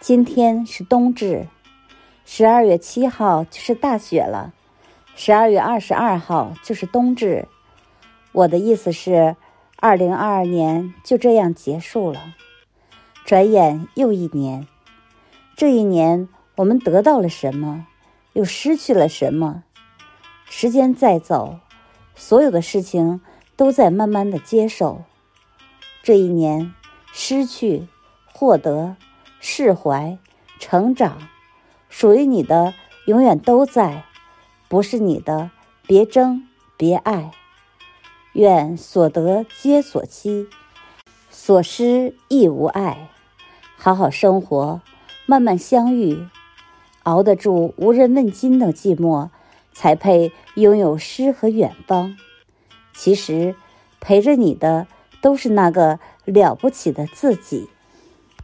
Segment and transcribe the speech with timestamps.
[0.00, 1.46] 今天是冬至，
[2.26, 4.52] 十二月七号就是大雪了，
[5.14, 7.48] 十二月二十二号就是冬至。
[8.32, 9.36] 我的意思是，
[9.78, 12.34] 二零二二年就这样结束了，
[13.24, 14.66] 转眼又一年。
[15.56, 17.86] 这一年，我们得到了什么，
[18.34, 19.62] 又失去了什么？
[20.44, 21.60] 时间在走，
[22.14, 23.22] 所有的事情
[23.56, 25.02] 都在慢慢的接受。
[26.02, 26.74] 这一年，
[27.12, 27.86] 失去、
[28.32, 28.96] 获得、
[29.46, 30.16] 释怀、
[30.58, 31.28] 成长，
[31.90, 32.72] 属于你的
[33.06, 34.04] 永远都在；
[34.68, 35.50] 不是你的，
[35.86, 37.30] 别争，别爱。
[38.32, 40.48] 愿所得皆所期，
[41.28, 43.10] 所失亦无碍。
[43.76, 44.80] 好好生活，
[45.26, 46.26] 慢慢相遇，
[47.02, 49.28] 熬得住无人问津的寂寞，
[49.74, 52.16] 才配拥有诗和远方。
[52.94, 53.54] 其实，
[54.00, 54.86] 陪着你的。
[55.20, 57.70] 都是那个了不起的自己。